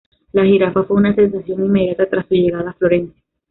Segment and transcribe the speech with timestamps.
[0.31, 3.21] La jirafa fue una sensación inmediata tras su llegada a Florencia.